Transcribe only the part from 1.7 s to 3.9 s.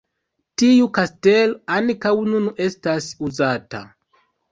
ankaŭ nun estas uzata.